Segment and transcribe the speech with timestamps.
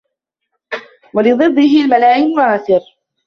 [1.13, 2.81] وَلِضِدِّهِ الْمُلَائِمِ آثَرَ